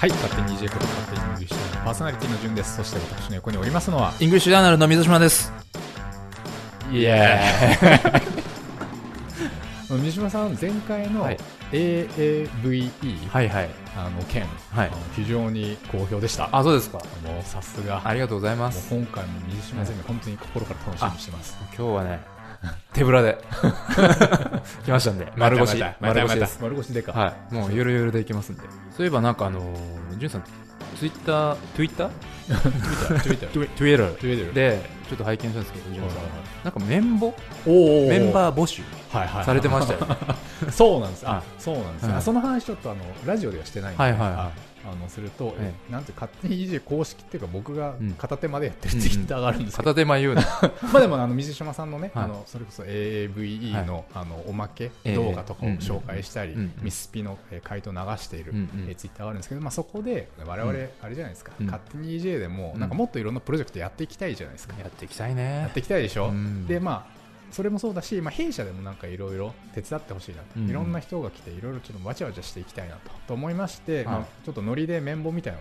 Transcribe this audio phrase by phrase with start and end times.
[0.00, 2.76] はい、勝手に DJ こと勝手にイングリッシュのパーソナリティの順です。
[2.76, 5.52] そして私の横におりますのは、イングリッシュジャーナルの水島です。
[6.90, 8.22] イエーイ
[9.88, 11.36] 水 島さん、前回のはい
[11.72, 13.68] AAVE、はいはい。
[13.94, 16.48] あの件、はい非常に好評でした。
[16.50, 16.96] あ、そうですか。
[17.22, 18.00] もうさすが。
[18.02, 18.88] ありがとうございます。
[18.94, 21.58] 今回も水島先生、本当に心から楽しみにしてます。
[21.76, 22.20] 今日はね、
[22.92, 23.38] 手ぶらで
[24.84, 25.82] 来ましたんで、 丸腰。
[26.00, 26.58] 丸腰です。
[26.60, 27.12] 丸腰でか。
[27.12, 27.54] はい。
[27.54, 28.62] もうゆるゆるでいきますんで。
[28.96, 30.42] そういえばなんかあのー、ジュンさん、
[30.98, 33.68] ツイッター、ツイッター？Twitter、Twitter、ツイ
[34.18, 34.52] ツイッター。
[34.52, 36.18] で、ちょっと拝見したんですけど、ジュンさん。
[36.64, 37.34] なんか綿棒
[37.66, 40.70] おメンーバー募集はいはいはいされてましたよ ね。
[40.70, 41.26] そうなんです。
[41.26, 42.08] あは、そうなんですよ。
[42.08, 48.12] はいあその話ちょっとあのラジオではしてないんで、はいはいはいああのすると、ええなんて勝手に EJ 公式っていうか僕がうん。
[48.12, 50.42] 片手までやってるツイッターがあるんですけど、片手間言うな。
[50.92, 52.24] まあでもあの水島さんのね、はい。
[52.24, 56.60] あのそれこそ AAVE の,、あのおまけええ動画とかを紹介したり、うん。
[56.60, 56.72] うん。
[56.82, 58.58] ミスピのえー回答を流している、うん。
[58.58, 58.86] うん。
[58.88, 60.88] えーツイッターがあるんですけど、まあ、そこで我々、うん。
[61.02, 61.66] あれじゃないですか、うん。
[61.66, 62.80] 勝手に EJ でもうん。
[62.80, 65.70] なんかもっといろんなプロジェクトやっていきたいじゃないですか、やっていきたいやねっ。
[65.70, 66.66] ていきたいでしょ、うん。
[66.66, 67.19] でまあ
[67.50, 73.10] それもそうだし、まあ、弊社でもなんかいろいろ手伝ってほしいなと、うんいろんな人が来ていろいろちょっとわちゃわちゃしていきたいなと。
[73.26, 75.58] と思いまして、まあはい、ちょっとノリで綿棒みたいな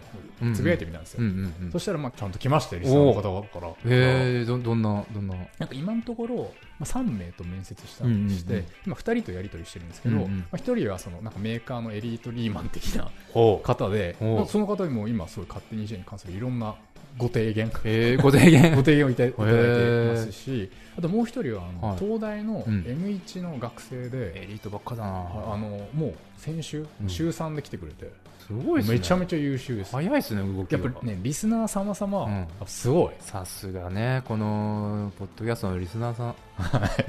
[0.48, 1.32] のをつぶやいてみたんですよ、うんう
[1.64, 1.72] んうん。
[1.72, 1.80] そ。
[1.80, 3.74] したらまあちゃんと来ましたよリスナーの方から。
[3.86, 5.36] えー、どどんな、どんな？
[5.58, 6.44] なんか今のところ、ま
[6.82, 8.30] あ、3名と面接したうんうんうん。
[8.30, 10.38] して、今2人とやり取りしてるんですけど、うんうん。
[10.40, 13.10] まあ、1人はそのなんかメーカーのエリートリーマン的な。
[13.34, 14.16] 方で、
[14.48, 16.76] その方にも今すごい勝手に EJ に関するいろんな
[17.18, 18.72] ご提言えー、ご提言。
[18.76, 25.10] ご提言をいただいてますし、あともう一人はあの、はい東大のうん M1 の学生で、エリートばっかだな。
[25.10, 28.12] あのもう先週、うん週3で来てくれて、
[28.48, 28.90] すごいね。
[28.90, 29.92] めちゃめちゃ優秀です。
[29.92, 30.80] 早いですね、動きが。
[30.80, 33.14] やっぱりね、リスナー様々、うんあすごい。
[33.20, 36.34] さすがね、この、ポッドキャストのリスナーさ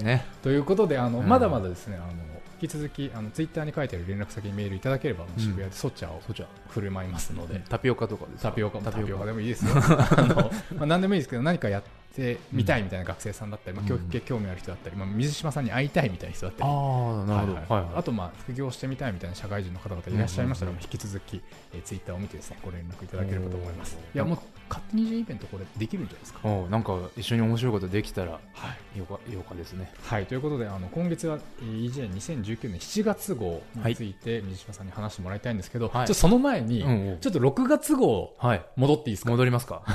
[0.03, 0.05] ん。
[0.05, 0.25] ね。
[0.43, 2.30] ということで、あのうんまだまだですね、あの
[2.61, 6.47] 引き続きあのツイッターに書いてある連絡先にメールいただければ、渋谷でソチャをそちゃ。
[6.69, 8.51] 振る舞いますので、タピオカとかですか？
[8.51, 9.73] タピオカもタピオカでもいいですよ。
[9.77, 11.83] あのまあ、何でもいいですけど、何かやっ
[12.15, 17.55] てみたいみたいな学生さんだったり、まあ、教育系興味ある人だったり、まあ、水島さんに会いたいみたいな人だったり、ああ、なるほど。
[17.55, 17.93] はいはいはい。
[17.97, 24.39] あと、まあ、副業してみたいみたいな社会人の方々いらっしゃいましたら、引き続き、えー、ツイッターを見てですね、ご連絡いただければと思いますいや、もう、
[24.69, 26.49] 勝手にイベントこれできるんじゃないですか。
[26.71, 28.39] なんか一緒に面白いことできたらは
[28.95, 28.99] い。
[28.99, 29.93] よかよかですね。
[30.05, 36.85] はい、ということで、あの今月はえー EJ2019 年7月号について、水島さんに話してもらいたいんですけど、はいちょその前に、
[37.21, 38.65] ちょっと6月号はい。
[38.77, 39.31] 戻っていいですか？
[39.31, 39.83] 戻りますか？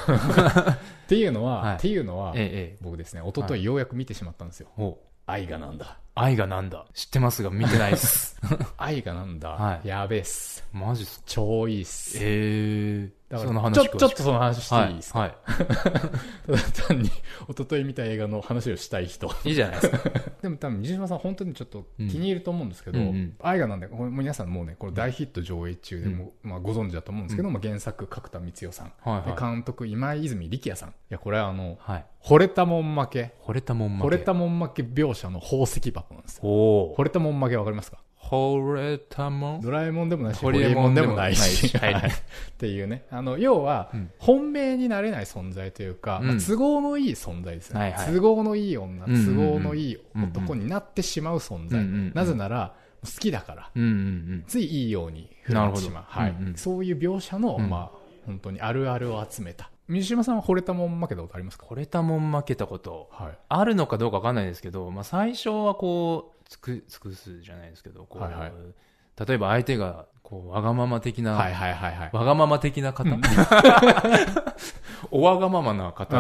[1.06, 2.78] っていうのは、はいっていうのは、ええええ。
[2.82, 4.68] 僕ですね、一昨日ようやく見てしまったんですよ。
[4.78, 5.98] おう愛がなんだ。
[6.14, 8.40] 愛がなんだ知ってますが見てないっす。
[8.78, 9.50] 愛がなんだ。
[9.50, 10.64] はいやべえっす。
[10.72, 11.24] マジっすか？
[11.26, 12.18] 超いいっす。
[12.22, 15.30] ええだからその話ちょちょっとその話していいですか、はい。
[15.30, 15.36] は
[16.46, 17.14] ただ単に一
[17.58, 19.28] 昨日見た映画の話をしたい人。
[19.46, 19.50] い。
[19.50, 20.10] いいじゃないですか。
[20.44, 29.36] でも多分、西島さん本当にちょっと気に入ると思うんですけど、うんうんうん愛がなんだこれ皆さんもうね、これ大ヒット上映中でも、まあ、ご存知だと思うんですけど、まあ、原作角田光代さん、はいはい。
[29.36, 30.90] で監督今泉力也さん。
[30.90, 32.06] いや、これはあの、はい。
[32.22, 34.08] 惚れたもん負け、惚れたもん負け。
[34.08, 36.44] 惚れたもん負け描写の宝石箱なんですよ。
[36.44, 37.98] 惚れたもん負けわかりますか？
[38.30, 41.36] 惚れたもんドラえもんでもないし、ホホリエモンでもないい。
[41.36, 41.72] しっ
[42.58, 43.06] ていうね。
[43.12, 44.12] あの、要は、うん。
[44.18, 46.28] 本命になれない存在というか、うん。
[46.28, 47.56] まあ都合のいい存在。
[47.56, 48.14] ですね、はいはい。
[48.14, 51.80] 都合のいい女、都合のいい男になってしまう存在。
[51.80, 52.12] うんうんうん。
[52.14, 53.92] なぜなら、好きだから、うんうんう
[54.38, 54.44] ん。
[54.48, 56.04] ついいいように振る舞ってしまう。
[56.08, 56.44] はい、なるほど。
[56.44, 56.58] うんうん。
[56.58, 57.70] そういう描写の、うん。
[57.70, 59.70] まあ、本当にあるあるを集めた。
[59.88, 61.68] 水島さんは惚れたもん負けたことありますか？
[61.70, 63.08] 惚れたもん負けたこと。
[63.12, 63.38] はい。
[63.50, 68.52] あるのかどうかわかんないですけど、まあ、最初はこう、つく、尽くすじゃないですけど、こう、はいはい
[69.18, 72.10] 例えば相手が、こう、わがまま的な、はいはいはいはい。
[72.12, 73.10] わがまま的な方、
[75.10, 76.18] おわがままな方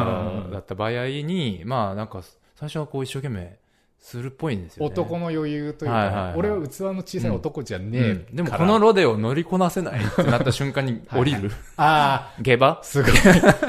[0.49, 2.23] だった場合に、まあなんか、
[2.55, 3.59] 最初はこう一生懸命
[3.99, 4.93] するっぽいんですよね。
[4.93, 11.51] 男の余裕というか、はいはいはい俺は器の小さい男じゃねえ、うんでもこのロデを乗りこなせないってなった瞬間に 降りる。
[11.75, 12.79] ああ、下馬？
[12.81, 13.11] すごい、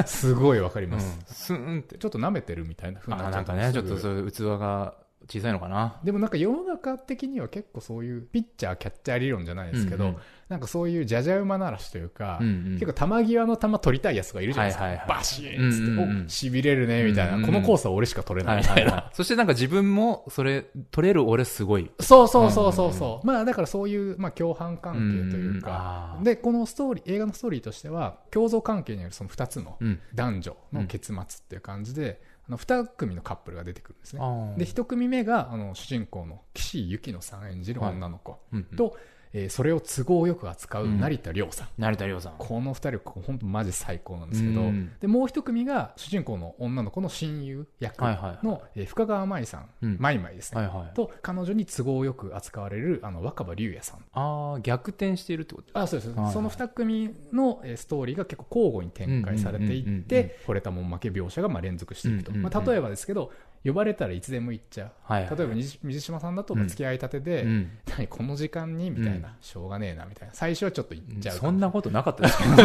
[0.06, 1.18] すごいわかりうんます。。
[1.26, 1.98] スーンって。
[1.98, 4.94] ちょっと舐めてるみたいな風になっちゃうあなんかね、ちょっとすそういう器が
[5.28, 5.98] 小さいのかな？
[6.02, 14.84] ぐでもなんか世の中的には結構そういうピッチャーキャッチャー理論じゃないですけど、うんうんなんかそういうじゃじゃ馬ならしというか、うんうん結構球際の球取りたいやつがいるじゃないですか。
[14.84, 19.10] はいはいはいバシーンっつって、うんうんうんお、痺れるね、みたいな、うんうんうんこのコースは俺しか取れないみたいな。
[19.12, 21.90] そしてなんか自分も、それ、取れる俺すごい。
[21.98, 23.26] そうそうそうそうそう。
[23.26, 29.98] まあだからそういう、まあ共犯関係というか、かで、このストーリー、映画のストーリーとしては、共造関係にあるその二つのうん。
[30.14, 34.20] 男女の結末っていう感じで、あの二組のカップルが出てくるんですね。
[34.56, 38.64] で、一組目が、あの、主人公の岸井ゆきのさん演じる女の子うん。
[38.64, 38.96] と、
[39.36, 42.34] えーえーそれを都合よく扱う成田凌さん、成田凌さん。
[42.38, 44.92] この二人本当マジ最高なんですけど、うん。
[45.00, 48.60] でもう一組が主人公の女の子の親友役の、はいはいはい。
[48.76, 49.96] えー深川舞さん、うん。
[50.00, 50.94] マイマイですね、はいはい。
[50.94, 54.00] と彼女に都合よく扱われるあの若葉龍也さん。
[54.12, 55.78] ああ、逆転しているってこと？
[55.78, 56.32] あそうです、はいはい。
[56.32, 62.52] その2組のえーストーリーが結構交互に展開されていうんうんうんうんって惚れたもん負け描写がまあ連続していくと、うんうんうん。
[62.52, 63.32] まあ、例えばですけど
[63.66, 65.36] 呼ばれたらいつでも行っちゃう、はいはい。
[65.36, 67.70] 例えば水水島さんだと付き合いたてで、うん。
[67.98, 69.34] 何この時間にみたいな、うん。
[69.40, 70.34] しょうがねえなみたいな。
[70.34, 71.58] 最初はちょっと行っちゃうかそもん。
[71.60, 72.56] なことなかったですけど。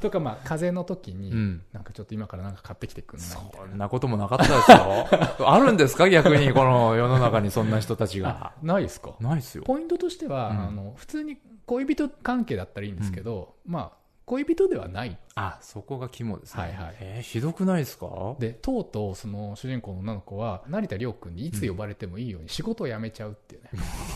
[0.00, 1.62] とかまあ風邪の時に、うん。
[1.72, 3.68] なんかちょっと今からなんか買ってきてくんないみたいな。
[3.68, 5.06] そんなこともなかったですよ。
[5.50, 6.08] あるんですか？
[6.08, 8.28] 逆に、この世の中にそんな人たちが。
[8.28, 8.52] あ。
[8.62, 9.14] ないですか？
[9.20, 9.64] ないっすよ。
[9.64, 10.68] ポイントとしては、うん。
[10.68, 11.36] あの普通に
[11.66, 16.62] 恋人関係だったらいいんですけど、まあ恋人ではないあ、そこが肝ですね。
[16.62, 16.96] はいはい。
[17.00, 18.36] えーひどくないですか？
[18.38, 23.70] でとうとうその主人公の女の子は成田凌君にいつ呼ばれてもいいように仕事を辞めちゃうっていうね、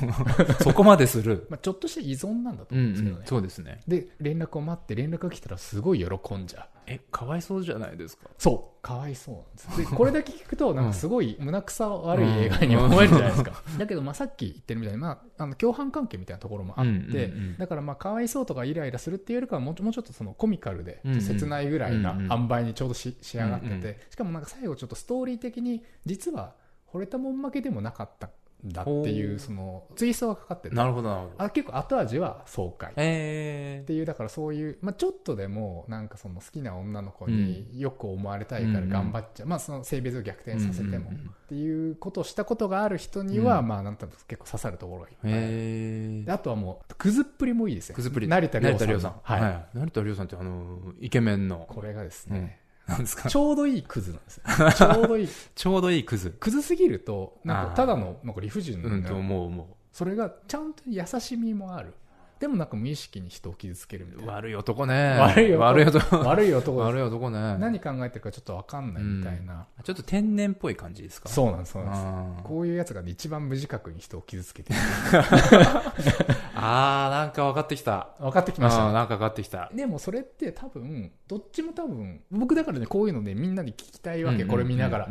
[0.62, 1.46] そこまでする。
[1.50, 3.80] まあ、ちょっとした依存なんだとうんう思うんですけどね、ん、そうですね。
[3.86, 6.64] で連絡を待って連絡が来たらすごい喜んじゃう。
[6.84, 8.28] え、かわいそうじゃないですか？
[8.38, 8.82] そう。
[8.82, 9.90] かわいそうなんです。
[9.90, 17.16] でこれだけ聞くとなんかすごい胸くさ悪い映画に思えるじゃないですか、だけどまあさっき言ってるみたいに、まあ、あの共犯関係みたいなところもあって、うんうんう
[17.52, 17.58] ん。
[17.58, 26.55] だからまあかわいそうとかイライラするっていうよりかはもうちょっとそのコミカルでうんうん切ないぐらいな塩梅にちょうどし仕上がってて、しかもなんか最後ちょっとストーリー的に実は
[26.93, 28.31] 惚れたもん負けでもなかったん
[28.64, 29.35] だっていほう。
[29.35, 30.75] うそのツイストがかかってる。
[30.75, 31.44] なるほど、なるほど。
[31.44, 32.93] あ結構後味は爽快。
[32.97, 33.81] え。
[33.82, 41.14] っていうだからそういう、まあ、ちょっとでもなんかその好きな女の子によく思われたいから頑張っちゃう、まあ、その性別を逆転させても、っ
[41.49, 43.69] ていうことをしたことがある人には、うん。
[43.69, 48.29] まあなんとなく結構刺さるところがいっぱー、いあとはもうくずっぷりもいいですねくずっぷり。
[48.29, 49.15] 成田凌さん。
[49.23, 49.38] は
[49.75, 49.79] い。
[49.79, 51.67] 成田凌さんってあの、イケメンの。
[51.69, 52.62] これがですね、
[52.93, 53.29] なんですか？
[53.29, 54.43] ちょうどいいクズなんですよ。
[54.94, 55.29] ちょうどいい。
[55.55, 56.31] ちょうどいいクズ。
[56.39, 61.94] クズすぎるとなんかただのなんか理不尽な、うんと思う思それがちゃんと優しみもある。
[62.41, 64.23] でもなんか無意識に人を傷つけるみたう。
[64.25, 64.33] いな。
[64.33, 65.17] 悪い男ね。
[65.17, 65.62] 悪い男。
[65.62, 66.17] 悪い男。
[66.19, 67.56] 悪い男悪い男ね。
[67.59, 71.29] 何考えてるかちょっと分かんないみたいな、ちょっと天然っぽい感じですか？
[71.29, 71.91] そうなんですそうな
[72.25, 72.43] んです。
[72.43, 74.79] こういうやつが、ね、一番無自覚に人を傷つけてる
[76.62, 78.11] あー、なんか分かってきた。
[78.20, 78.93] 分かってきました。
[78.93, 79.70] なんか分かってきた。
[79.75, 85.09] でもそれって多分どっちも多分僕だからねこういうのねみんなに聞きたいわけ、これ見ながら、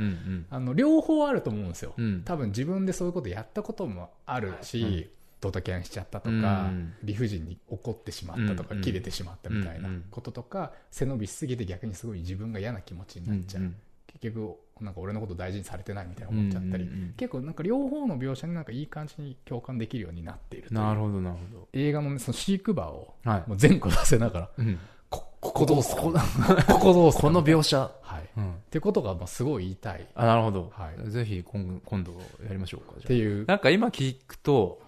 [0.50, 2.22] あの両方あると思うんですよ、うん。
[2.24, 5.06] 多分自分でそういうことやったこともあるし、うん。
[5.42, 6.36] ドタキャンしちゃったとか、う
[6.74, 6.94] ん。
[7.04, 13.74] 理不尽に怒ってしまったとか、うん切れてしまったみたいなこととか、背伸びしすぎて逆にすごい自分が嫌な気持ちになっちゃう、
[14.08, 17.14] 結局なんか俺のこと大事にされてないみたいな思っちゃったり、うんうんうん。
[17.18, 23.32] 結構なんか両方の描写になんかいい感じに共感できるようになっているなるほど、なるほ映画の,、ね、その飼育馬をど。
[23.32, 23.44] はい。
[23.48, 24.80] もう全個出せながらうん。
[25.10, 26.02] こここどうすか？
[26.04, 27.22] こここどうすか？
[27.24, 27.80] この描写。
[28.02, 28.54] はい、っうん。
[28.70, 30.02] ていうことがまあすごい言いたい。
[30.02, 30.72] っあ、なるほど。
[30.76, 31.10] はい。
[31.10, 32.12] ぜひ今今度
[32.46, 33.00] やりましょうか。
[33.00, 33.44] じゃていう。
[33.44, 34.80] あなんか今聞くと、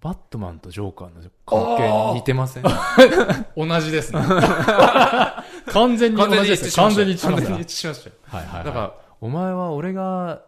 [0.00, 2.62] バットマンとジョーカーの関係似てません？
[3.56, 4.20] 同じですね。
[5.72, 6.74] 完全に同じです。
[6.76, 8.36] 完全に一致します完全に一致しました。
[8.36, 10.42] はいはい、はい、だから、お前は俺が、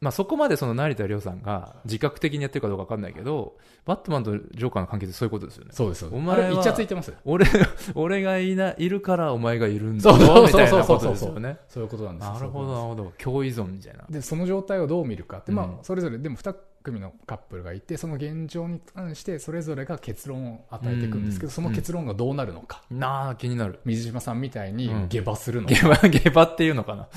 [0.00, 3.56] まあそこまでその成田凌さんが自覚的にやってるかどうかわかんないけど、
[3.86, 5.70] バットマンとジョーカーの関係ってそういうことですよね。
[5.72, 7.46] そうですそうですお前はイチャついてます俺、
[7.94, 11.58] 俺がいな、いるからお前がいるんだそうそうみたいなそうそうそうことですよね。
[11.68, 13.12] そういうことなんですよなるほど、なるほど。
[13.16, 14.04] 共依存みたいな。
[14.10, 23.80] でその状態をどう見るかって、まうんあ、それぞれでも2組のカップルがいてその現状に関してそれぞれが結論を与えていくんですけど、うんその結論がどうなるのか、なあ、気になる。
[23.84, 27.08] 水島さんみたいにうん下馬するのか、ゲバ、ゲバっていうのかな。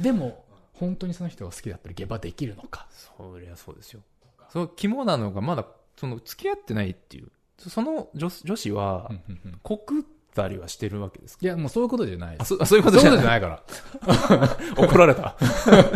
[0.00, 0.43] でも
[0.74, 2.86] 本当にその人が好きだったら下馬できるのか。
[2.90, 4.00] そりゃそうですよ。
[4.50, 5.64] そう、肝なのがまだ、
[5.96, 7.28] その、付き合ってないっていう。
[7.58, 9.10] その女女子は
[9.62, 10.02] 告っ
[10.34, 11.46] たりはしてるわけですか？
[11.46, 13.40] いやもうそういうことじゃないあ、そそういうこそういうとじゃない。
[13.40, 13.62] こと
[14.02, 14.82] じゃないから。
[14.88, 15.36] 怒られた。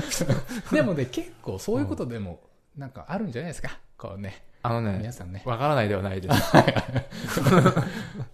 [0.73, 2.41] でもね結構そういうことでも
[2.77, 3.79] なんかあるんじゃないですか？
[3.97, 4.45] こうね。
[4.63, 5.43] あのね皆、さんね。
[5.45, 6.53] わからないではないです。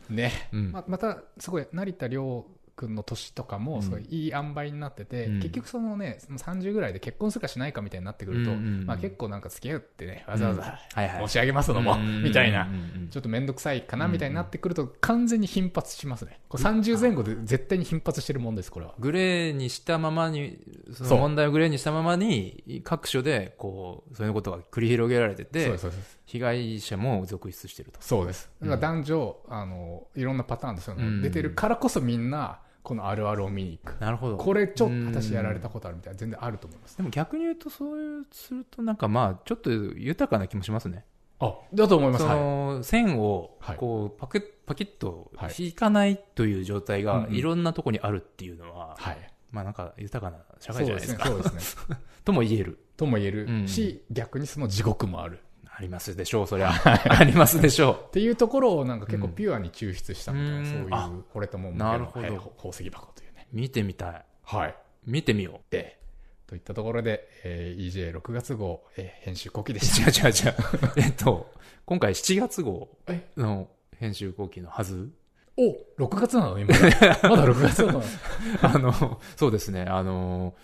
[0.12, 0.72] ね、うん。
[0.72, 5.40] ままたすごい成田凌君の年とかもすごいいい塩梅になってて、うん。
[5.40, 11.28] 結局そのねその30ぐらいで結婚するかしないかみたいになってくると、うんうんうんまあ、結構なんか付き合うってねわざわざはいはい。
[11.28, 16.40] 申し上げますのも、みたいな、うんうんうんちょっと面倒くさいかなみたいになってくると完全に頻発しますね。
[16.48, 18.94] これ30前後で絶対に頻発してるもんですこれは。
[18.98, 20.58] グレーにしたままに、
[20.92, 28.00] その問題をグレーにしたままに、各所で、こう、そういうことが繰り広げられてそうて被害者も続出してると。
[28.00, 28.50] そうです。
[28.60, 31.22] だから男女、あのいろんなパターンですよね、うん。
[31.22, 33.98] 出てるからこそみんなこのあるあるを見に行く。
[33.98, 34.36] なるほど。
[34.36, 36.12] これちょっうんと私やられたことあるみたい。
[36.12, 36.96] な全然あると思います。
[36.98, 41.04] でも逆に言うと、そういう、するとなんかまあ、ちょっと豊かな気もしますね。
[41.40, 42.22] あだと思います。
[42.24, 42.38] そはい。
[42.38, 45.54] の、線をはい、こう、パクッ、パキッとはい。
[45.58, 47.34] 引かないという状態が、うんうん。
[47.34, 49.30] いろんなとこにあるっていうのは、はい。
[49.50, 51.24] まあなんか豊かな社会じゃないですすか。
[51.24, 51.30] ね。
[51.30, 51.96] そうですね。
[52.24, 52.78] とも言える。
[52.96, 53.62] とも言えうん。
[53.62, 55.40] るし、逆にその地獄もある
[55.76, 56.72] ありますでしょう、そりゃ。
[56.72, 63.48] ありますでしょっていうところをなんか結構ピュアに抽出したみたいな、うんそういうあ、これともなるほどはい宝石箱というね。
[63.52, 63.56] う。
[63.56, 64.24] 見てみたい。
[64.44, 64.74] はい。
[65.06, 65.72] 見てみよう。
[65.72, 65.98] で、
[66.46, 70.10] といったところで、えー、EJ6 月号、えー編集後期でした。
[70.28, 70.54] 違う違う違う。
[71.06, 71.52] えっと、
[71.86, 73.26] 今回7月号え？
[73.36, 75.10] の編集後期のはず
[75.56, 75.70] お
[76.04, 76.58] !6 月なの？
[76.58, 76.74] 今。
[76.74, 78.02] まだ6月なの？
[78.62, 80.54] あの、そうですね、あの、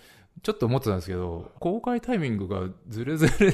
[0.43, 3.53] ちょっと思ってたんですけど、公開タイミングがずれずれ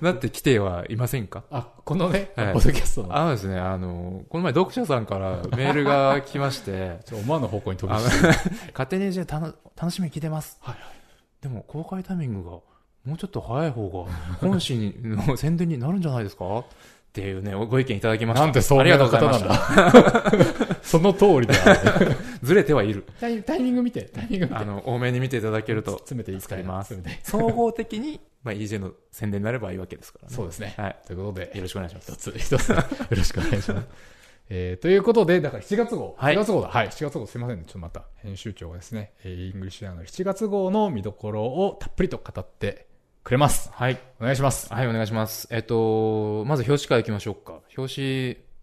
[0.00, 1.44] なってきてはいませんか？
[1.50, 2.52] あ、このね、はい。
[2.54, 8.28] ポッドキャストの、あのですね、あの、この前読者さんからメールが来まして、ちょ、思わぬ方向に飛びして。
[8.72, 10.58] 勝手にじゃあ楽楽しみに聞いてます。
[10.62, 10.76] はい
[11.42, 12.64] でも公開タイミングがも
[13.12, 14.10] うちょっと早い方が
[14.40, 16.64] 本誌の宣伝になるんじゃないですか？
[17.14, 18.44] っていうね、ご意見いただきました。
[18.44, 20.74] なんてそうありがとうございました。
[20.82, 22.16] その通りである。
[22.42, 23.04] ずれてはいる。
[23.20, 24.56] タイタイミング見て、タイミング見て。
[24.58, 26.56] あの、大目に見ていただけると、詰めていいですか？
[26.56, 27.00] 助かります。
[27.22, 30.34] 総合的に、まあ、EJ の宣伝になればいいわけですからね。
[30.34, 30.74] そうですね。
[30.76, 30.96] はい。
[31.06, 32.12] ということで、よろしくお願いします。
[32.12, 32.76] 一つ、一つ、よ
[33.12, 33.86] ろしくお願いします。
[34.50, 36.16] えー、ということで、だから7月号。
[36.18, 36.68] はい7月号だ。
[36.68, 36.88] はい。
[36.88, 37.64] 7月号すいませんね。
[37.64, 42.88] ちょっとまた、編集長がですね、えーイングリッシュジャーナルの7月号の見どころをたっぷりと語って
[43.24, 43.70] くれます。
[43.72, 43.98] はい。
[44.20, 44.72] お願いします。
[44.72, 45.48] はい、お願いします。
[45.50, 47.62] えっと、まず表紙からいきましょうか。
[47.74, 47.94] 表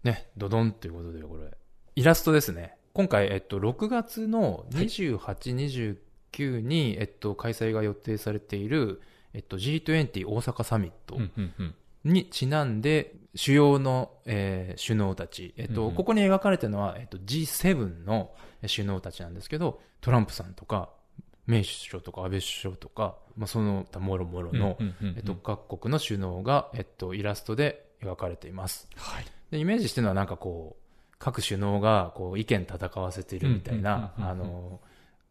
[0.04, 1.50] 紙、ね、ドドンということで、これ。
[1.96, 2.76] イラストですね。
[2.92, 5.98] 今回、えっと、6月の28、
[6.30, 9.02] 29に、えっと、開催が予定されている、
[9.34, 11.18] えっと、G20 大阪サミット。
[12.04, 20.90] にちなんで、主要の、えー首脳たち、えっと、うんうんここに描かれてるのは、えっと、G7 の首脳たちなんですけど、トランプさんとか、
[21.46, 24.78] メイ首相とか安倍首相とか、まあ、その他もろもろの、
[25.42, 28.88] 各国の首脳が、えっと、イラストで描かれています。
[28.96, 29.24] はい。
[29.50, 30.82] で、イメージしてるのはなんかこう、
[31.18, 34.12] 各首脳がこう意見戦わせてるみたいな、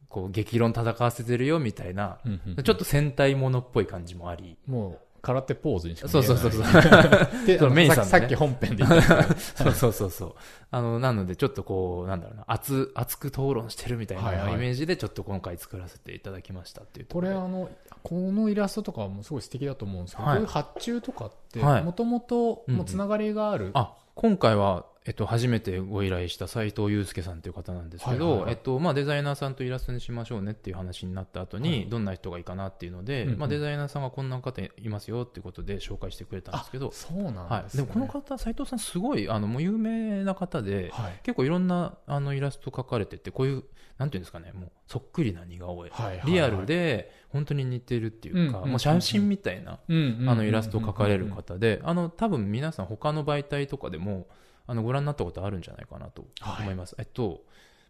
[0.07, 6.27] こう激論戦わせてるよみたいな、うんうんうんちょっと戦隊ものっぽい感じもあり、もう、空手ポーズにしか見えない。
[6.27, 7.45] そうそうそうそう。
[7.45, 9.23] で、そのメイさんのねさっき本編で言った。
[9.63, 10.35] そうそうそうそう。
[10.71, 17.69] あの、なのでちょっとこう、なんだろうな、熱、熱く討論してるみたいはいはないイメージでちょっと今回作らせていただきましたっていうとろでこれあの、
[18.03, 23.71] このイラストとかもすごい素敵だと思うんですけど、はいこういう発注とかって、はいもともとうんうんもうつながりがある？
[23.73, 37.63] あ、今回は、えっと、初めてご依頼した斉藤祐介さんという方なんですけど、えっと、まあ、デザイナーさんとイラストにしましょうねっていう話になった後に、はいどんな人がいいかなっていうので、まあ、デザイナーさんがこんな方いますよっていうことで紹介してくれたんですけど、そうなんはい。
[37.63, 37.83] ですね。
[37.83, 41.19] でもこの方、斉藤さんすごい、あの、もう有名な方で、はい。
[41.23, 43.63] 結構いろんな、あの、イラスト描かれてて、こういう、
[43.97, 45.91] なんていうんですかね、もう、そっくりな似顔絵。
[46.25, 54.27] リアルで、本当に似てるっていうか、もう写真みたいな、うんあのイラストを描かれる方で、あの多分皆さん他の媒体とかでも
[54.71, 56.25] あのご覧になったことあるんじゃないかなと
[56.61, 56.95] 思います。
[56.97, 57.43] えっと、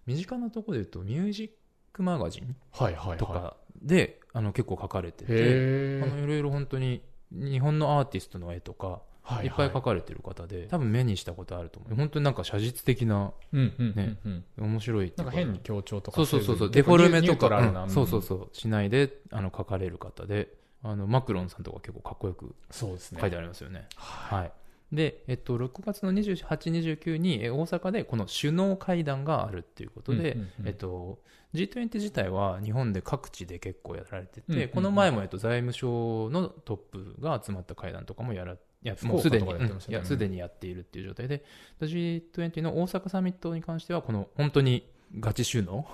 [0.07, 1.49] 身近なところで言うと、ミュージッ
[1.93, 3.17] クマガジンはいはいはい。
[3.19, 11.95] とかで、あの結構描かれてて、あのいろいろ本当に日本のアーティストの絵とか、はいっぱい描かれてる方で、多分目にしたことあると思う。
[11.95, 14.43] 本当になんか写実的な、うんうんうんねうん。
[14.57, 17.59] 面白いなんか変に強調とかそうそうそうそう、デフォルメとか。
[17.59, 23.21] うんそうそうそう、しないで、あの、書かれる方で、あの、マクロンさんとか結構かっこよくそうですね。
[23.21, 23.85] 書いてありますよね。
[23.97, 24.51] はい。
[24.91, 31.19] で、えっと、6月の28、29に、え大阪でこの首脳会談があるっていうことで、うんうんうんえっと、
[31.53, 34.69] G20 自体は日本で各地で結構やられてて、うんうんうん。
[34.69, 39.53] この前も、えっと、財務省のトップが集まった会談とかもやら、やすでに、ね。
[39.59, 41.43] うんいや、すでにやっているっていう状態で、
[41.79, 45.87] G20 の大阪サミットに関しては、この本当にガチ首脳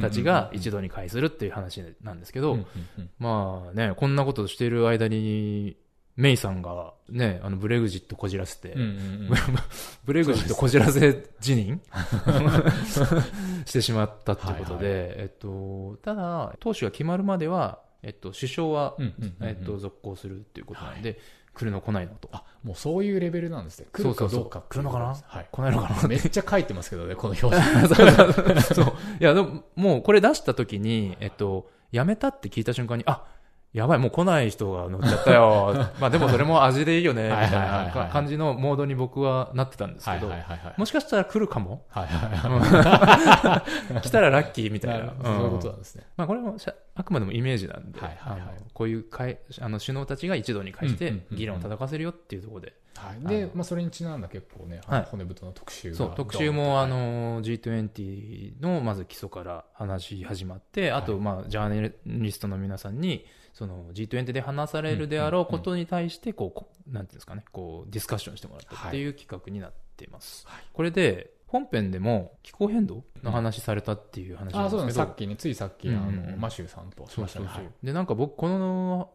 [0.00, 2.66] たちが一堂に会するっていう話なんですけど、うんうん
[2.98, 3.10] うん。
[3.18, 5.76] まあね、こんなことしている間に、
[6.16, 9.30] メイさんがね、あのブレグジットこじらせて、うんうんうん
[10.04, 11.80] ブレグジットこじらせ辞任？
[13.66, 21.18] してしまったっていうことで、はいえっと、ただ、党首が決まるまでは、えっと、首相は、うんうんうんうんえっと、続行するっていうことなんで、
[21.54, 22.28] 来るの来ないのと。
[22.32, 23.86] あ、もうそういうレベルなんですね。
[23.92, 25.16] 来るかどうか来るのかな？
[25.24, 25.48] はい。
[25.50, 26.08] 来ないのかな？
[26.08, 27.88] めっちゃ書いてますけどね、この表紙。
[28.62, 28.86] そう。
[29.20, 33.24] いや、でも、もうこれ出した時に、えっと、辞めたって聞いた瞬間に、あ、
[33.76, 35.74] やばい、もう来ない人が乗っちゃったよ。
[36.00, 40.32] まあでもそれも味でいいよね、みたいな感じのモードに僕はなってたんですはいけど。
[40.78, 41.84] もしかしたら来るかも。
[44.00, 45.12] 来たらラッキーみたいな。
[45.22, 46.04] そういうことんなんですね。
[46.16, 46.56] まあこれも
[46.94, 48.00] あくまでもイメージなんで、
[48.72, 52.72] こういう会あの首脳たちが一堂に会して議論を叩かせるよっていうところで、
[53.24, 54.80] で、まあそれにちなんだ結構ね、
[55.10, 56.06] 骨太の特集が。
[56.06, 70.46] 特集もあ、の G20 のまず基礎から話し始まって、あとまあジャーナリストの皆さんに、その G20 で話されるであろうことに対して、こうこ、なんていうんですかね、こう、ディスカッションしてもらったっていう企画になっています。
[70.46, 70.62] はい。
[70.74, 75.00] これで、本編でも気候変動の話されたっていう話なあ、そうなんですす。
[75.00, 77.48] んでけど、さっきね、ついさっき、あの、んマシューさんとしましたね。
[77.82, 79.10] で、なんか僕、この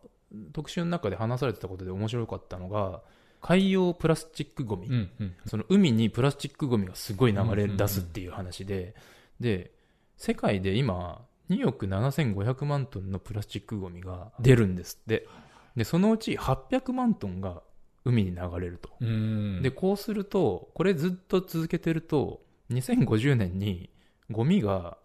[0.54, 3.04] 特集の中で話されてたことで面白かったのが、
[3.42, 4.88] 海洋プラスチックゴミ。
[4.88, 8.96] うんうんその海にプラスチックゴミがすごい流れ出すっていう話で、
[9.40, 9.72] で、
[10.18, 15.28] 世界で今、2億7500万トンのプラスチックゴミが出るんですって。
[15.76, 17.62] で、そのうち800万トンが
[18.06, 18.90] 海に流れると。
[19.02, 22.42] うんで、こうすると、これずっと続けてると、
[22.72, 23.90] 2050年に
[24.30, 24.98] ゴミが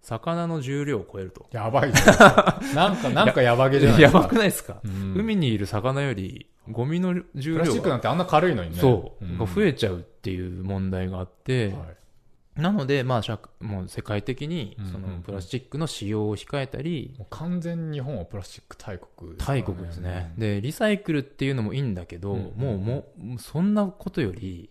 [0.00, 1.48] 魚の重量を超えると。
[1.52, 1.92] やばい
[2.74, 11.76] なんかなんかやばげじゃないでやすかばくないですか、うん海にいる魚よりゴミの重プラスチック量が、なんてあんな軽いのにねそう、んが増えちゃうっていう問題があって、はい
[12.56, 14.92] なので、まあ、社もう世界的にうんうんうん。
[14.92, 20.34] そのプラスチックの使用を控えたり、もう完全に日本はプラスチック大国ですから大国ですね。
[20.36, 24.70] で、リサイクルっていうのもいいんだけど、うんもう、もう、そんなことより、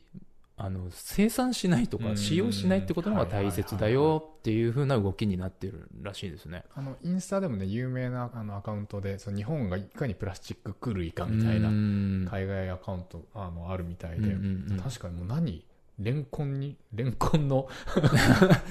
[0.57, 6.65] あの、生産しないとか、うん使用しないってことの方が大切だよっていう風な動きになってるらしいですね。
[6.75, 12.27] あのインスタでもね有名なあのアカウントでその日本がいかにプラスチック狂いかみたいなうん。
[12.29, 14.79] 海外アカウントあのあるみたいうんで、うんうん。
[14.81, 15.63] 確かにもう何
[15.99, 17.67] レンコンにレンコンの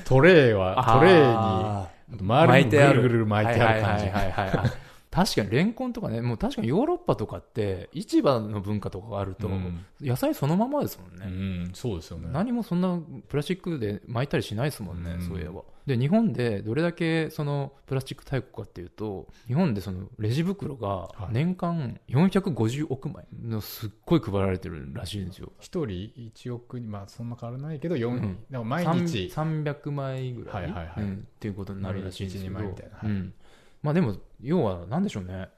[0.05, 1.89] トレーはトレーにあ
[2.21, 4.07] 周りにぐるぐる巻いてある感じ。
[4.07, 9.85] はいはいはいはいあ確かにレンコンとかね、もう確かにヨーロッパとかって市場の文化とかがあると、うん。
[10.01, 11.65] 野菜そのままですもんうね。
[11.65, 12.29] んそうですよね。
[12.31, 12.99] 何もそんな
[13.29, 15.23] プラスチックで巻いたりしないですもんね、うん。
[15.23, 15.63] そういえば。
[15.87, 21.33] で、日本でどれだけそのプラスチック大国かっていうと、日本でそのレジ袋がい。
[21.33, 25.51] 年間450億枚のすっごい配られてるらしいんですよ。
[25.59, 28.39] 一人1億にまあそんな変わらないけど、四うん。
[28.51, 29.33] でも毎日。
[29.35, 31.03] 3 300枚ぐらい、はいはいはい。
[31.03, 31.15] うん。
[31.15, 32.99] っていうことになるらしいんですけど、毎日一二枚みたいな。
[32.99, 33.09] はい。
[33.09, 33.35] うん
[33.83, 35.49] まあでも要は何でしょうね。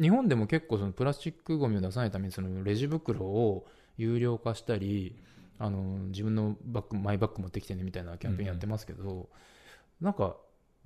[0.00, 5.14] 日本でも結構そのプラスチックゴミを出さないためにそのレジ袋を有料化したり
[5.58, 9.28] あの自分のバッグマイバッグ持ってきてねみたいなキャンペーンやってますけど、
[10.00, 10.36] なんか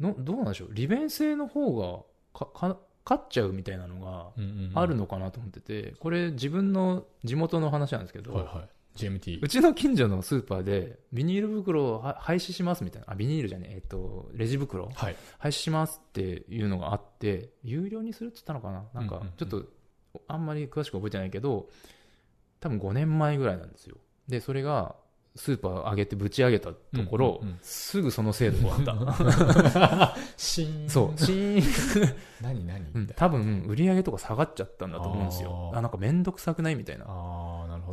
[0.01, 0.69] のどうなんでしょう。
[0.73, 2.05] 利便性の方
[2.35, 14.89] がかか勝っちゃうみたいなのがあるのかなと思っててこれ自分の地元の話なんですけど、はいはい GMT うちの近所のスーパーで、ビニール袋をは廃止しますみたいな、あ、ビニールじゃねえ、えっと、レジ袋？
[14.95, 15.17] はい。
[15.39, 18.85] 廃止しますっていうのがあって、有料にするって言ったのかな？
[18.95, 19.65] なんかちょっと、
[20.29, 21.69] あんまり詳しく覚えてないけど、
[22.61, 23.97] 多分5年前ぐらいなんですよ。
[24.29, 24.95] で、それが、
[25.37, 26.77] スーパー上げてぶち上げたと
[27.11, 27.59] ころ、うんうんうん。
[27.61, 28.85] すぐその制度終わっ
[29.65, 30.17] た。
[30.37, 32.87] シーンそう、シーン、何何？
[32.95, 35.73] うん多分、売り上げとか下がっちゃったんだと思うんですよ。
[35.75, 36.77] あ、なんかめんどくさくない？
[36.77, 37.07] みたいな。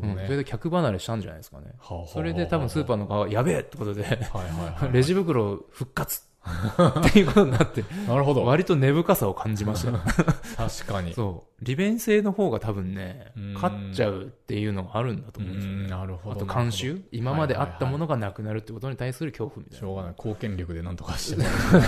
[0.02, 1.74] ああなるほどうん、ね、それで客離れしたんじゃないですかね。
[1.80, 10.00] はあはあそれで多分スーパーの側はやべえってことで、はいはいはい レジ袋復活っていうことになって、なるほど割と根深さを感じましたよ。
[10.58, 11.64] 確かにそう。
[11.64, 15.90] 利便性の方が多分ねうん、勝っちゃうっていうのがあるんだと思うんですようんね。
[15.90, 17.04] なるほどあと慣習？
[17.12, 21.44] 今まであったもののがなくなるってことに対する恐怖みたいしょうがない貢献力でなんとかして。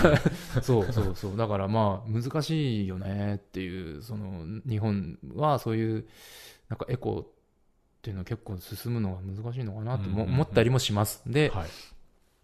[0.62, 1.36] そうそうそう。
[1.36, 6.06] だからまあ、難しいよねっていう、その、日本はそういう、
[6.68, 7.33] なんかエコ
[8.04, 11.22] っていうのは結構進むのが難しいのかなと思ったりもします。
[11.26, 11.68] で、はい。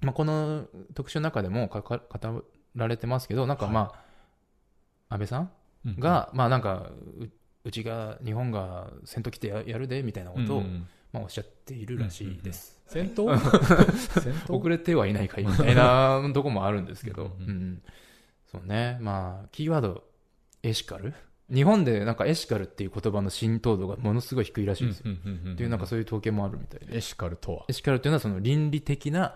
[0.00, 2.42] まあ、この特集の中でもかか語
[2.74, 3.92] られてますけど、なんかま
[5.10, 5.50] あ、安倍さん
[5.98, 7.28] が、まあなんか、う
[7.64, 12.80] うちが、日本が戦闘機てややるで、みたいなことを、うんうんまあおっしゃっているらしいです。
[12.86, 13.36] 戦闘
[14.20, 17.82] 戦闘遅れてはいないかいみたいな とこもあるんですけど、ううんん。
[18.46, 20.04] そうね、まあ、キーワード、
[20.62, 21.12] エシカル
[21.52, 25.12] 日本でなんかエシカルっていう言葉の浸透度がものすごい低いらしいんですよ。
[25.12, 26.96] っていうなんかそういう統計もあるみたいで。
[26.96, 27.64] エシカルとは？
[27.68, 29.34] エシカルっていうのはその倫理的な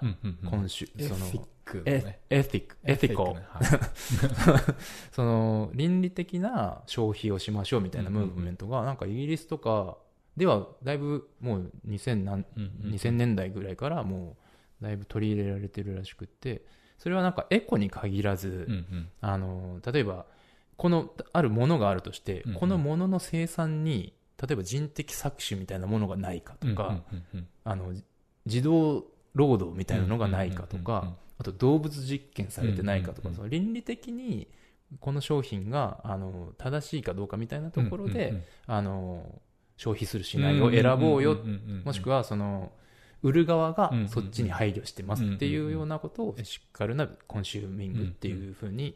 [0.48, 2.20] 今週、そのエフィックね。
[2.31, 4.74] エティック、エティコエフィックねはい。
[5.12, 9.96] その倫理的な消費をしましょうみたいなムーブメントがなんかイギリスとか
[10.37, 14.37] ではだいぶもう2000何うんうん2000年代ぐらいからも
[14.81, 16.64] うだいぶ取り入れられてるらしくって
[16.98, 19.09] それはなんかエコに限らず、うんうん。
[19.20, 20.27] あの例えば
[20.76, 22.58] このあるものがあるとして、うんうん。
[22.58, 27.94] このものの生産に例えば人的搾取みたいなものがないかとか、うんうんうんあの
[28.46, 34.46] 自動労働みたいなのがないかとか、うんうんうんうんあと動物実験されてないかとか、うんうんうんその倫理的に
[35.00, 39.40] この商品があの正しいかどうかみたいなところで、うんうんうんあの
[39.76, 41.37] 消費するしないを選ぼうよ、
[41.84, 42.70] もしくははその
[43.22, 44.08] 売る側がうんうんうん。
[44.08, 48.94] そっちに配慮してますっていうようなことをエシカルなコンシューミングっていうふうに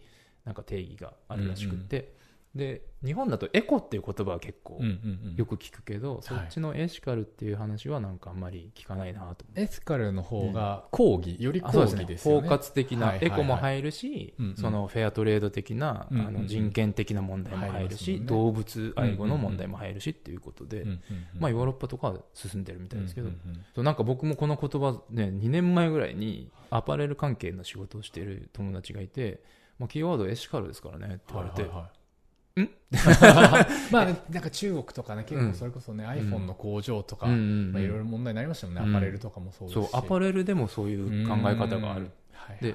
[0.48, 2.14] なんか定義があるらしくって、
[2.54, 4.80] で日本だとエコっていう言葉は結構
[5.36, 9.60] よく聞くけど、そっちのエシカルっていう話はなんかあんまり聞かないなと思って。
[9.60, 12.48] エシカルの方が講義より講義ですよね。
[12.48, 13.38] 包括的なはいはいはい。
[13.38, 14.56] エコも入るし、うんうん。
[14.56, 16.28] そのフェアトレード的な、うんうんうん。
[16.28, 18.26] あの人権的な問題も入るし、もんね。
[18.26, 21.00] 動物愛護の問題も入るしっていうことで、うんうんうん
[21.38, 23.84] まあ、ヨーロッパとかは進んでるみたいですけど、うんうんうん。
[23.84, 29.42] なんか僕もこの言葉ね2年前ぐらいにアパレル関係の仕事をしている友達がいて、
[29.78, 31.98] まあ、キーワードエシカルですからねって言われて、はいはいはい。
[33.92, 37.72] まあね、なんか中国とかね、結構それこそね、iPhone の工場とか、うんうんうん。
[37.72, 38.96] まあいろいろ問題になりましたもんね、うん。
[38.96, 39.90] アパレルとかもそうですし。
[39.90, 42.10] そう、アパレルでもそういう考え方がある。
[42.32, 42.58] はい。
[42.60, 42.70] で、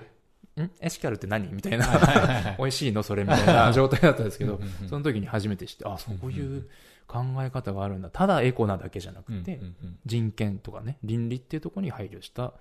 [0.62, 0.72] ん？
[0.80, 1.52] エシカルって何？
[1.52, 2.56] みたいな、はいはいはいはい。
[2.60, 6.70] 美味しいのそれみたいな 状態だったんですけどうんうんうん、その時に初めて知って、あ、そういう
[7.08, 8.10] 考え方があるんだ。
[8.10, 9.98] ただエコなだけじゃなくて、うんうんうん。
[10.06, 12.54] 人権とかね、倫理っていうところに配慮した、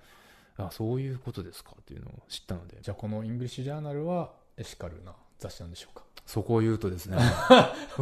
[0.57, 6.03] あ、そういうことですかっていうのを知ったので、じゃあこのイングリッシュジャーナルはエシカルな雑誌なんでしょうか？
[6.25, 7.17] そこを言うとですね、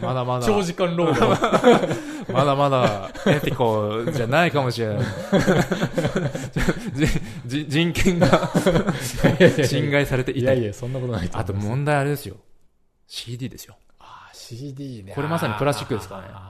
[0.00, 1.28] まだまだ、長時間労働。
[2.32, 4.98] まだまだエティコじゃないかもしれない。
[7.46, 8.50] 人権が
[9.66, 11.52] 侵害されていたいやいや、そんなことないとあと。
[11.52, 12.36] 問題あれですよ。
[13.06, 13.76] CD ですよ。
[14.56, 15.12] CD ね。
[15.14, 16.48] これまさにプラスチックですからね。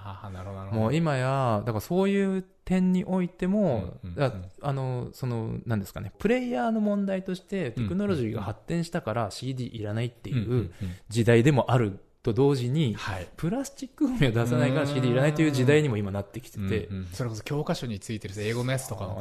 [0.72, 4.32] もう今や、だからそういう点においても、うんうんだ
[4.62, 10.58] あの、その、なんですかね、プレイヤーの問題としてテクノロジーが発展したから CD いらないってうんうんうん。
[10.58, 10.70] いう
[11.08, 13.28] 時代でもあると同時に、はい。
[13.37, 17.06] プラスチックゴミを出さないから CD いらないという時代にも今なってきてて、うんうん。
[17.06, 19.16] それこそ教科書についてる英語のやつとか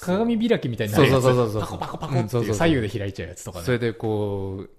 [0.00, 1.22] 鏡開きみたいになるやつ。
[1.22, 3.64] そうそうそうそうパコパコパコって左右で開いちゃうやつとかね。
[3.64, 4.70] それでこう、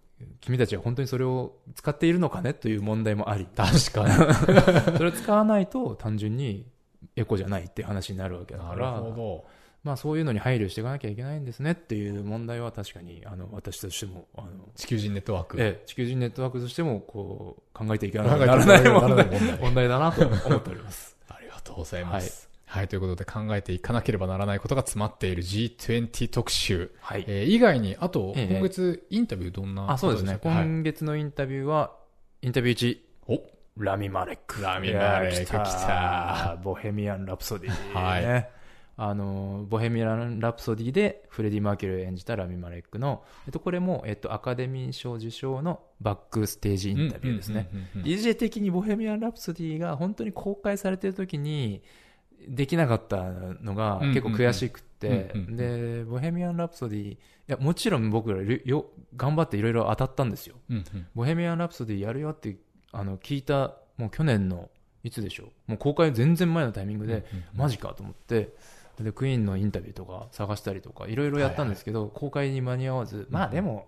[0.42, 4.14] 君たちは本当にそれを使っているのかねという問題もあり、 確かに。
[4.98, 6.66] それを使わないと単純に
[7.16, 9.46] エコじゃないっていう話になるわけだかなるら、ほど。
[9.84, 15.58] まあそういうのに配慮していかなきゃいけないんですねっていう問題は確かに、あの、私としても、あの、地球人ネットワーク。
[15.60, 18.84] ええ、地球人ネットワークとしても、こう、考えていかなきゃならない
[19.60, 21.16] 問題だなと思っております。
[21.30, 22.49] ありがとうございます。
[22.49, 22.49] はい、
[22.88, 26.92] ということで考えていかなければならないことが詰まっている G20 特集。
[27.02, 27.26] はい。
[27.28, 30.38] えー以外に、あと、ええ今月インタビューどんなあ、そうですね。
[30.42, 31.96] 今月のインタビューは、
[32.42, 34.62] インタビュー1、おラミマレック。
[34.62, 38.50] ラミマレックいや来たボヘミアン・ラプソディ、はいね。
[39.02, 47.70] あの、ボヘミアン・ラプソディでフレディ・マーキュリーを演じたラミマレックの、えっと、これも、えっと、アカデミー賞受賞のバックステージインタビューですね。
[47.96, 51.82] DJ 的にボヘミアン・ラプソディが本当に公開されてる時に
[52.48, 53.24] できなかった
[53.62, 54.88] のが結構悔しくて。
[55.34, 60.56] うんうんうん、で、ボヘミアン・ラプソディ、いや、もちろん僕らよ頑張っていろいろ当たったんですよ。
[60.70, 61.08] うんうん。
[61.16, 62.58] ボヘミアン・ラプソディやるよって、
[62.92, 64.70] あの、聞いた、もう去年の、
[65.02, 65.72] いつでしょう？
[65.72, 67.24] もう公開全然前のタイミングで、うんうん
[67.54, 68.54] マジかと思って、
[69.00, 73.88] で、クイーンのインタビューとか探したりとか、いろいろやったんですけど、公開に間に合わず、まあでも、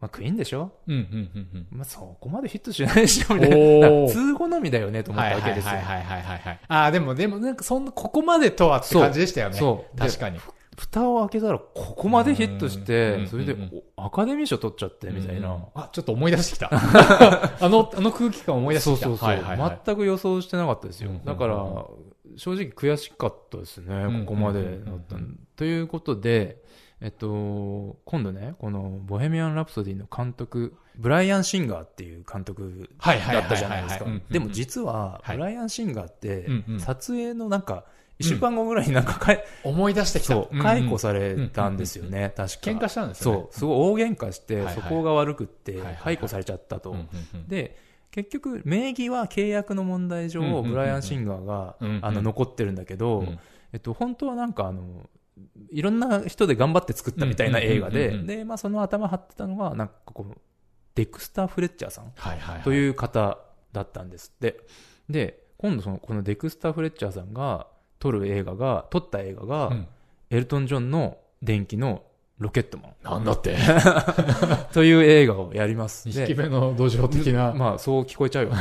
[0.00, 0.72] まあクイーンでしょ？
[0.86, 1.00] うんうん
[1.34, 4.08] うんうんまあそこまでヒットしないでしょみたいな。
[4.08, 5.70] 通好みだよねと思ったわけですよ。
[5.72, 6.60] はいはいはいはいはい。
[6.68, 9.56] ああ、でも、でも、なんか、そんな、ここまでとはって感じでしたよね。
[9.58, 10.38] そう確かに。
[10.78, 13.54] 蓋を開けたらここまでヒットしうんて、それで
[13.96, 15.58] アカデミー賞取っちゃってみたいな。
[15.74, 16.70] あ、ちょっと思い出してきた。
[16.72, 19.04] あの、あの空気感思い出してきた。
[19.06, 21.56] そうそうそう、全く予想してなかったですよだから、
[22.36, 25.16] 正直悔しかったですね、んここまでだった
[25.56, 26.62] ということで、
[27.02, 32.20] えっと、今度ね、このボヘミアン・ラプソディの監督、ブライアン・シンガーってい。
[32.20, 34.04] う監督だったじゃないですか。
[34.04, 34.22] うんうんうん。
[34.30, 35.36] でも実は、はい。
[35.36, 37.84] ブライアン・シンガーってうんうん、撮影のなんか、
[38.18, 40.36] 一週間後ぐらいになんかかい、思い出してきた。
[40.62, 42.70] 解雇されたんですよね、確か。
[42.70, 43.38] 喧嘩したんですよね。
[43.40, 46.90] そう、すごい大喧嘩してそこが悪くって解雇されちゃったと。
[46.90, 46.96] うん。
[46.96, 47.78] うんうんで、
[48.10, 52.04] 結局、名義は契約の問題上、うんうんうんうんブライアン・シンガーが、うんうん。
[52.04, 53.38] あの、残ってるんだけど、うん。
[53.72, 55.08] えっと、本当はなんかあの、
[55.70, 60.38] いろんな人で頑張って作ったみたいな映画で、で、まあその頭張ってたのが、なんかこう、
[60.94, 62.12] デクスター・フレッチャーさん。
[62.64, 63.38] という方
[63.72, 64.60] だったんですって。
[65.08, 69.86] で、今度その、このデクスター・フレッチャーさんが撮る映画が、撮った映画が、うん
[70.30, 72.04] エルトン・ジョンの電気の
[72.38, 73.56] ロケットマンなんだって。
[74.72, 76.08] という映画をやります。
[76.08, 77.52] 二で匹目の土壌的な。
[77.52, 78.56] まあ、そう聞こえちゃうよね。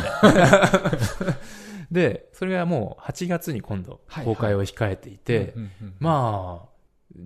[1.92, 5.54] で、それがもう8月に今度はい公開を控えていて、
[6.00, 6.69] まあ、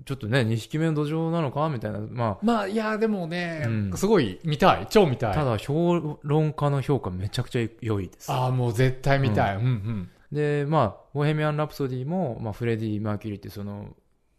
[0.05, 1.67] ちょっとね、2匹目の土壌なのか？
[1.69, 4.87] みたいな、ままあ、いや、でもねうん、すごい見たい。
[4.89, 5.35] 超見たあ、い。
[5.35, 8.31] ただ評論家の評価めちゃくちゃ良いです。
[8.31, 9.55] ああ、もう絶対見たい。
[9.57, 9.63] うん。
[9.63, 10.09] うん。
[10.31, 13.95] で、まあ、ボヘミアン・ラプソディも、まあ、フレディ・マーキュリーってその、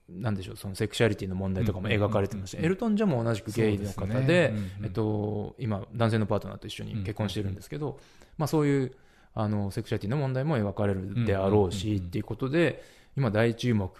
[0.08, 2.64] なんでしょう、そのセクシャリティの問題とかも描かれてまして、うん。
[2.64, 2.72] うんうんうん。
[2.72, 4.50] エルトン・ジョンも同じくゲイの方で、すね。
[4.50, 8.00] うんうんえっと、今、男性のパートナーと一緒に結婚してるんですけど、
[8.38, 8.92] まあそういう、
[9.34, 12.06] あの、セクシャリティの問題も描かれるであろううんうんうんし、うん。
[12.06, 12.82] っていうことで、
[13.16, 13.92] 今大注目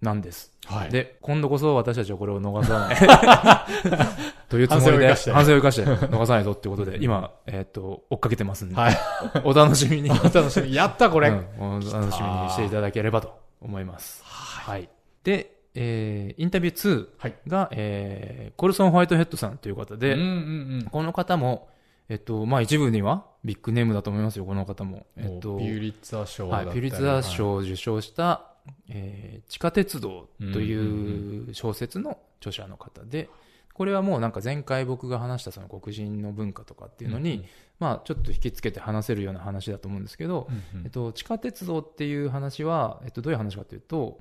[0.00, 0.52] なんです。
[0.66, 0.90] はい。
[0.90, 4.08] で、今度こそ私たちはこれを逃さない。
[4.48, 8.96] というつもりで、反省を生かして逃さないぞっていうことで、今、えっと、追っかけてますんで、はい。
[9.44, 10.74] お楽しみに、 お楽しみ。
[10.74, 11.28] やった、これ。
[11.28, 14.22] うんお楽しみにしていただければと思います。
[14.24, 14.88] はい。
[15.22, 21.68] で、えー、インタビューはい2が、えー、コルソン・ホワイトヘッドさんという方で、うんうんこの方も、
[22.08, 25.06] えっと、まあ一部にはビッグネームだと思いますよ、この方も。
[25.16, 25.24] うん。
[25.24, 28.53] えっと、ピューリッツァー賞だはい、ピュリッツァー賞を受賞した、
[28.88, 33.28] えー地下鉄道という小説の著者の方で、
[33.74, 37.46] これはもうなんか前回僕が話したその黒人の文化とかっていうのに、うんうん
[37.80, 44.20] まあちょっと引きつけて話せるような話だと思うんですけど、うんうんえっと、地下鉄道っていう話は、えっと、どういう話かというと、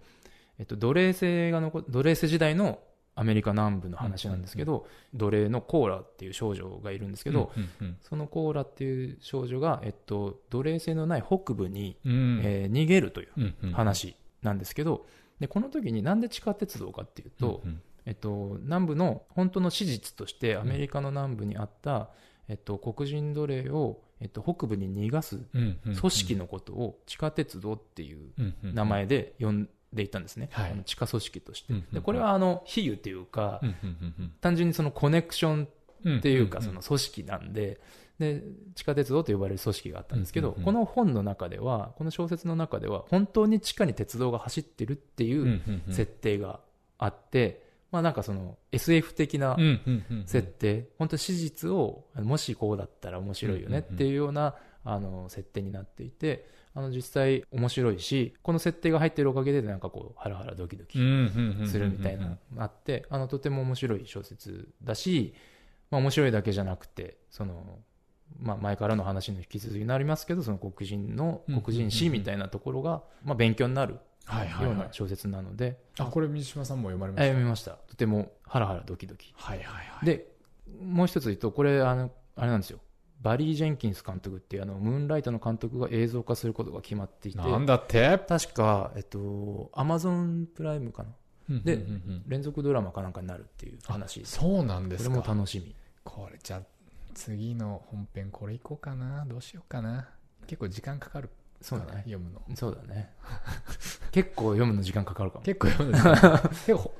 [0.57, 2.79] えっと、奴隷制が残奴隷制時代の
[3.15, 7.51] アメリカ南部の話なんですけど、奴隷のコーラっていう少女がいるんですけど、
[8.01, 12.41] そのコーラっていう少女が、えっと、奴隷制のない北部に、うん。
[12.43, 15.05] えー逃げるという話なんですけど、
[15.39, 17.81] でこの時になんで地下鉄道かっていうと、うんうん。
[18.05, 22.09] えっと、南部の本当の史実としてアメリカの南部にあった、
[22.49, 30.71] えっと、黒人奴隷を、えっと、北部に逃がす組織のことを地下鉄道っていう名前で呼んでいたんですね、はい。
[30.71, 33.61] あの地下組織として、でこれはあの比喩っていうか、
[34.41, 35.67] 単純にそのコネクション
[36.05, 37.79] うんっていうか、その組織なんで
[38.23, 38.43] で
[38.75, 40.65] 地下鉄道と呼ばれる組織があったんですけど、うんうんうん。
[40.65, 45.93] この本の中ではこの小説の中では本当に地下に鉄道が走ってるっていううんうんうん。
[45.93, 46.59] 設定が
[46.97, 54.55] あって、まあなんかその SF 的なうんうんうん設定、本当史実をもしこうだったら面白いよねっていうような、
[54.85, 65.33] あの設定になっていてあの実際面白いしこの設定が入ってるおかげでなんかこうハラハラドキドキうんうんうんうんするみたいなのがあってあのとても面白い小説だし、
[65.91, 67.79] まあ、面白いだけじゃなくてその、
[68.39, 73.99] まあ、前からの話の引き続きになりますけどその黒人のうん黒人史みたいなところが、まあ、勉強になるよ
[74.71, 77.27] うな小説なので、あこれ水島さんも読まれまあした？
[77.27, 77.71] 読みました。
[77.71, 79.33] とてもハラハラドキドキ。
[79.35, 80.05] はいはいはい。
[80.05, 80.27] で
[80.81, 82.79] もう一つ言うとこれあのあれなんですよ。
[83.21, 87.37] バリー・ジェンキンス監督っていうあのムーンライトの監督が映像化することが決まっていて。
[87.37, 88.17] なんだって？
[88.27, 91.03] 確かえっとアマゾンプライムか
[91.49, 91.59] な？
[91.63, 91.85] で
[92.27, 94.21] 連続ドラマかなんかになるっていう話。
[94.21, 95.75] うんそうなんでこれすかも楽しみ。
[96.03, 96.61] これじゃあ
[97.13, 99.25] 次の本編これいこうかな。
[99.25, 100.09] どうしようかな。
[100.47, 101.29] 結構時間かかる
[101.61, 102.01] そうだね。
[102.01, 102.41] 読むの。
[102.55, 103.13] そうだね。
[104.11, 106.91] 結構読むの時間かかるかも、結構読むの時間結構、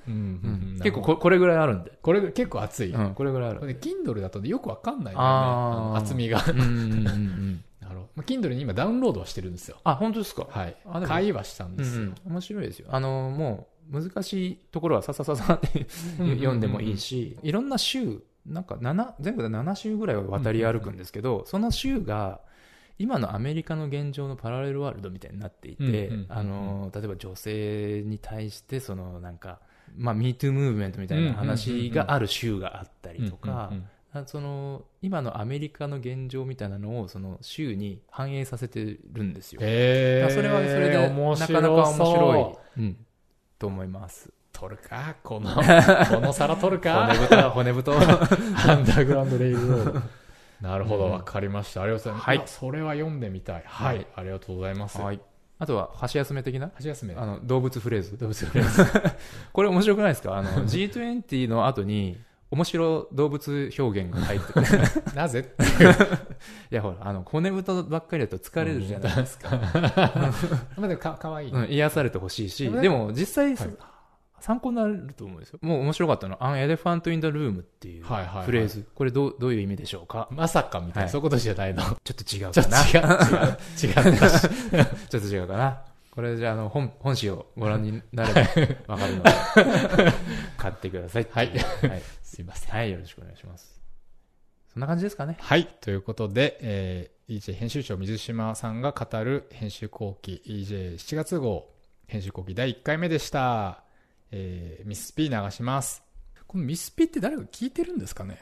[0.82, 6.42] 結構ここれぐらいあるんで、これ結構熱い、うん、これぐらいあるこれで Kindle だとよくわかんない厚みが。
[6.48, 7.64] うんうんうんうん。
[7.82, 9.78] なるほど、まあ、Kindle に今ダウンロードはしてるんですよ。
[9.84, 10.48] あ本当ですか？
[10.50, 10.76] はい。
[11.06, 12.88] 会話したんうんですよ、うん面白いですよ。
[12.90, 15.86] あのもう難しいところはささささって
[16.18, 22.42] 読んでもいいし、いろんな州、なんか7全部で7州ぐらいを渡り歩くんですけど、その州が
[23.00, 29.60] 今のアメリカの現状のパラレルワールドみたいになっていて、あの例えば女性に対してそのなんか、
[29.96, 33.72] まあ、MeToo ムーブメントみたいな話がある州があったりとか、
[34.28, 39.60] その今のアメリカの現状みたいなのをその州に反映させてるんですよ。
[39.60, 39.66] そ
[40.42, 43.06] れはそれで面な白かなか面白いい、うん、
[43.58, 44.32] と思います。
[44.54, 45.16] 取るか？
[45.24, 45.62] この こ
[46.22, 47.08] の皿取るか？
[47.08, 47.92] 骨太、骨太。
[48.00, 49.60] アンダーグラウンドレイル。
[50.62, 51.08] なるほど。
[51.08, 51.82] うんわかりました。
[51.82, 52.38] ありがとうございます、はい。
[52.38, 53.64] あそれは読んでみたい。
[53.66, 54.08] はい、はい。
[54.16, 55.20] ありがとうございます、はい。
[55.60, 56.72] あとは、箸休め的な？
[56.76, 57.16] 箸休め。
[57.16, 58.18] あの、動物フレーズ。
[58.18, 58.86] 動物フレーズ。
[59.52, 60.38] これ面白くないですか？
[60.38, 64.68] あの、G20 の後に、面白動物表現が入ってくる。
[65.16, 65.54] なぜ？
[66.72, 69.50] いや、ほら、あの、骨太ばっかりだと疲れるじゃないですか。
[70.78, 73.78] まあでもかかわいい、うん、癒されてほしいし、でもでも実際、はい
[74.44, 75.60] 参考になると思うんですよ。
[75.62, 78.86] もう面白かったのは、 An elephant in the room っていうはいはいはいフレーズ。
[78.94, 80.28] これどう、どういう意味でしょうか？
[80.32, 82.84] まさかみたいな、はいそういうことじゃないのちょっと違うちょっかとな。
[82.84, 84.50] 違う 違う違ったし
[85.10, 85.82] ちょっと違うかな。
[86.12, 88.34] これじゃあ、あの、本、本誌をご覧になれ
[88.86, 89.32] ばわかるので、
[90.58, 91.28] 買ってください。
[91.32, 92.02] はいはい。
[92.22, 93.82] すいませんはい、よろしくお願いします。
[94.74, 95.38] そんな感じですかね。
[95.40, 95.68] はい。
[95.80, 101.72] ということで、えー、EJ 編集長水島さんが語る編集後期 EJ7 月号
[102.08, 103.83] 編集後期第1回目でした。
[104.36, 106.02] えー、ミス P 流します。
[106.48, 108.40] このミス P って誰か聞いてるんですかね？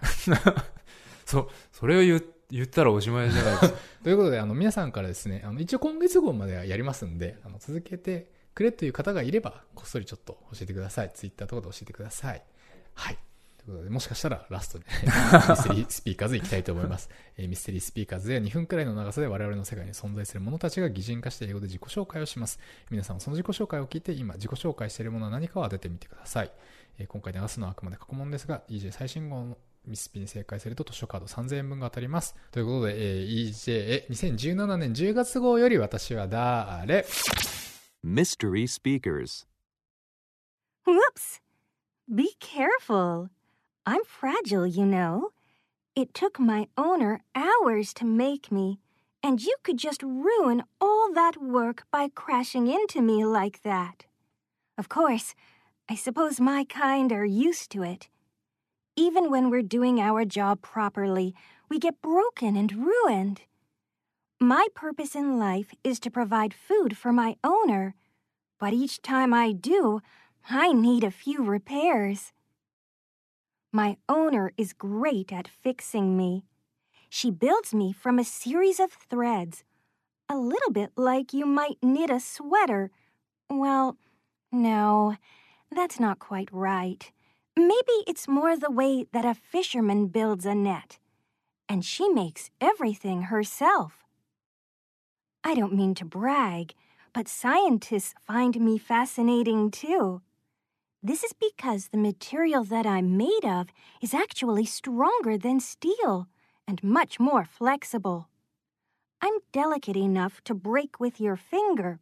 [1.25, 3.80] そ、それを言う言ったらおしまいじゃないですか。
[4.04, 11.12] ということで、あの、皆さんからですね、あの、一応今月号まではやりますんで、あの、続けてくれという方がいれば、こっそりちょっと教えてください。
[11.13, 12.43] ツイッターとかで教えてください。
[12.93, 13.17] はい。
[13.65, 17.10] ということで、もしかしたらラストで、 ミステリースピーカーズ行きたいと思います。
[17.38, 22.60] えーミステリースピーカーズでは2分くらいの長さで我々の世界に存在する者たちが擬人化して英語で自己紹介をします。
[22.89, 26.52] 皆さんもその自己紹介を聞いて、今自己紹介しているものは何かを当ててみてください。
[26.97, 32.36] えー今回流すのはあくまで過去問ですが、EJ 最新号のミスピに正解すると図書カード3000円分が当たります。
[32.52, 37.06] ということで、えー EJ 2017年10月号より私は誰
[38.04, 39.45] ？Mystery Speakers.
[40.86, 41.41] Whoops!
[42.08, 43.30] Be careful.
[43.86, 45.30] I'm fragile, you know.
[45.96, 48.80] It took my owner hours to make me,
[49.24, 54.06] and you could just ruin all that work by crashing into me like that.
[54.78, 55.34] Of course,
[55.89, 58.08] I suppose my kind are used to it.
[58.96, 61.34] Even when we're doing our job properly,
[61.70, 63.41] we get broken and ruined.
[64.39, 67.96] My purpose in life is to provide food for my owner,
[68.60, 70.02] but each time I do,
[70.50, 72.32] I need a few repairs.
[73.73, 76.43] My owner is great at fixing me.
[77.10, 79.63] She builds me from a series of threads,
[80.27, 82.91] a little bit like you might knit a sweater.
[83.49, 83.97] Well,
[84.51, 85.15] no,
[85.71, 87.10] that's not quite right.
[87.55, 90.99] Maybe it's more the way that a fisherman builds a net.
[91.69, 94.03] And she makes everything herself.
[95.45, 96.73] I don't mean to brag,
[97.13, 100.21] but scientists find me fascinating too.
[101.04, 103.70] This is because the material that I'm made of
[104.02, 106.28] is actually stronger than steel
[106.68, 108.28] and much more flexible.
[109.20, 112.00] I'm delicate enough to break with your finger,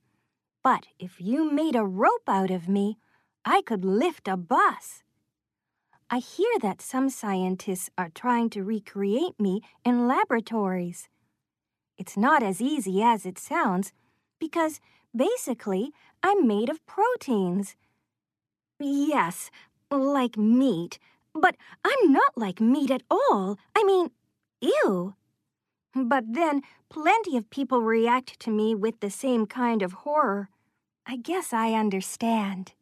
[0.62, 2.98] but if you made a rope out of me,
[3.46, 5.04] I could lift a bus.
[6.10, 11.08] I hear that some scientists are trying to recreate me in laboratories.
[11.98, 13.94] It's not as easy as it sounds
[14.40, 14.82] because
[15.16, 17.78] basically I'm made of proteins.
[18.80, 19.52] Yes,
[19.92, 21.00] like meat,
[21.34, 23.58] but I'm not like meat at all.
[23.76, 24.12] I mean,
[24.62, 25.15] ew.
[25.94, 30.50] But then plenty of people react to me with the same kind of horror.
[31.06, 32.74] I guess I understand.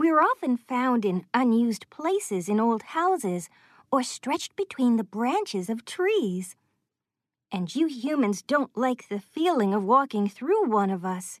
[0.00, 3.48] We're often found in unused places in old houses
[3.92, 6.56] or stretched between the branches of trees.
[7.52, 11.40] And you humans don't like the feeling of walking through one of us.